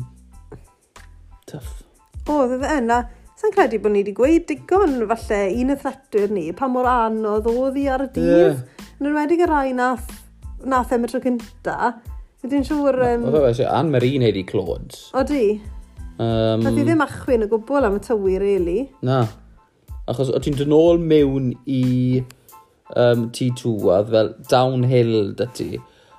[1.49, 1.83] tuff.
[2.29, 3.05] Oedd, fe yna.
[3.37, 7.49] Sa'n credu bod ni wedi gweud digon falle un y thretwyr ni, pa mor anodd
[7.51, 8.61] oedd hi ar y dydd.
[8.61, 8.87] Yeah.
[8.97, 10.09] Yn enwedig y rai nath,
[10.65, 11.77] nath em y tro cynta,
[12.47, 13.01] Dwi'n siŵr...
[13.09, 13.27] Um...
[13.31, 14.95] Oedd o fe, Anne-Marie neud i clod.
[15.17, 15.43] O di?
[16.17, 18.79] Um, Nath i ddim achwyn y gwbl am y tywi, really.
[19.07, 19.25] Na.
[20.09, 22.23] Achos o ti'n dod nôl mewn i
[22.95, 25.69] um, T2 a fel downhill dy ti.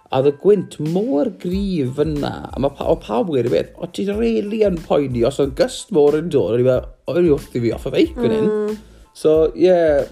[0.08, 2.34] A oedd y gwynt mor grif yna.
[2.52, 5.96] A mae pa, o pawb wedi beth, o ti'n really yn poeni os oedd gyst
[5.96, 6.56] mor yn dod.
[6.56, 8.80] O'n i fel, o'n i wrth i fi off y feic yn mm.
[9.18, 9.72] So, ie.
[9.72, 10.06] Yeah.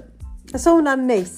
[0.58, 1.36] So hwnna'n neis.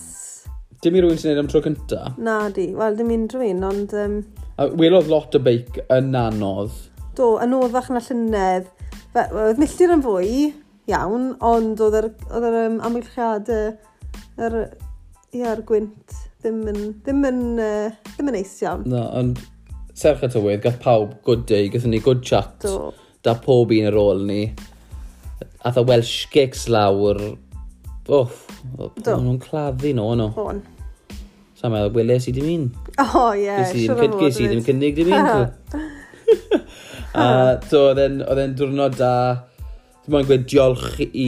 [0.83, 2.13] Dim i rwy'n sy'n neud am tro cynta?
[2.21, 2.69] Na, di.
[2.77, 3.95] Wel, dim unrhyw rwy'n, ond...
[3.97, 4.19] Um...
[4.57, 6.73] A welodd lot o beic yn anodd.
[7.17, 8.71] Do, yn oddach na llynedd.
[9.13, 10.29] Oedd milltir yn fwy,
[10.89, 13.75] iawn, ond oedd yr, oedd yr um, amwylchiadau,
[14.47, 14.55] yr,
[15.37, 18.85] ia'r gwynt, ddim yn, ddim yn, uh, ddim yn neis iawn.
[18.89, 19.41] Na, ond
[19.97, 22.55] serch y tywydd, gath pawb good day, gathon ni good chat.
[22.65, 22.91] Do.
[23.25, 24.41] Da pob un ar ôl ni.
[25.65, 27.21] Ath a Welsh gigs lawr.
[28.07, 30.65] Wff, oh, nhw'n claddu nhw, no, O'n.
[31.67, 32.61] Sa'n meddwl, weles i dim un.
[33.03, 33.51] O, ie.
[33.59, 35.49] Ges i ddim cynnig dim un.
[37.11, 37.25] A
[37.67, 37.99] to, oedd
[38.39, 39.11] e'n diwrnod da.
[40.05, 41.27] Dwi'n moyn gweud diolch i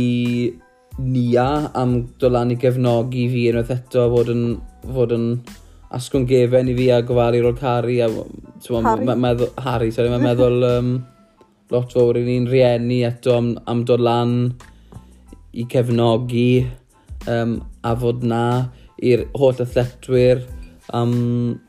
[0.99, 4.47] Nia am dolan i gefnogi fi unwaith eto fod yn,
[4.95, 5.27] fod yn
[5.95, 10.23] asgwn gefen i fi a gofalu o'r cari a Harry, ma, meddwl, Harry sorry, mae'n
[10.23, 10.97] meddwl um,
[11.75, 14.35] lot fawr i ni'n rieni eto am, am dod lan
[15.51, 16.51] i cefnogi
[17.27, 18.43] um, a fod na
[19.01, 20.43] i'r holl athletwyr
[20.93, 21.59] am um,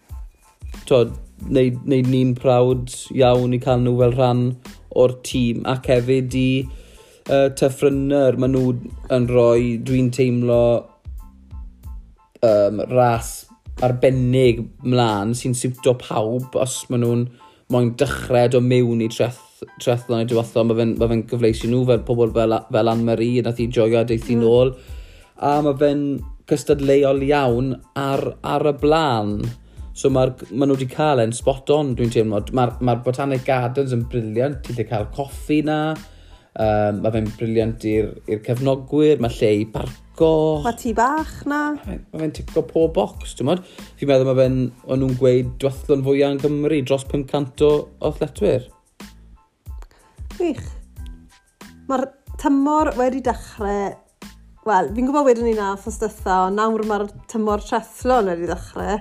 [0.89, 1.13] twod,
[1.49, 4.45] neud, neud ni'n prawd iawn i cael nhw fel rhan
[5.01, 8.73] o'r tîm ac hefyd i uh, tyffrynner maen nhw
[9.17, 10.63] yn rhoi dwi'n teimlo
[12.47, 13.31] um, ras
[13.85, 17.29] arbennig mlaen sy'n siwto pawb os maen nhw'n
[17.71, 19.39] moyn dychred o mewn i treth,
[19.83, 20.67] trethlon i diwethaf.
[20.67, 24.07] Mae fe'n ma fe, fe nhw fel pobl fel, fel Anne-Marie, nath i joio a
[24.09, 24.43] deithi mm.
[24.43, 24.75] nôl.
[25.39, 26.03] A mae fe'n
[26.51, 29.35] cystadleuol iawn ar, ar y blaen.
[29.97, 32.41] So mae ma nhw wedi cael e'n spot on, dwi'n teimlo.
[32.57, 35.81] Mae'r ma, Botanic Gardens yn briliant, ti'n cael coffi na,
[36.55, 40.31] um, mae fe'n briliant i'r cefnogwyr, mae lle i barco.
[40.65, 41.63] Mae ti bach na.
[41.85, 43.65] Mae fe'n tico po box, ti'n modd?
[44.01, 48.13] Fi'n meddwl mae fe'n, o'n nhw'n gweud, dwethlon fwyaf yn Gymru, dros 500 o, o
[48.17, 48.71] thletwyr.
[50.37, 50.65] Gwych.
[51.91, 52.07] Mae'r
[52.41, 53.91] tymor wedi dechrau
[54.69, 58.99] Wel, fi'n gwybod wedyn ni na thos dytha, ond nawr mae'r tymor trethlon wedi ddechrau.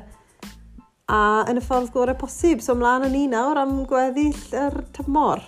[1.12, 1.17] A
[1.52, 5.43] yn y ffordd gorau posib, so ymlaen yn ni nawr am gweddill yr tymor.